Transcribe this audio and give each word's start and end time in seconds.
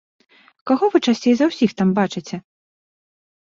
Каго 0.71 0.85
вы 0.95 1.01
часцей 1.11 1.35
за 1.41 1.45
ўсіх 1.51 1.71
там 1.83 1.93
бачыце? 2.01 2.41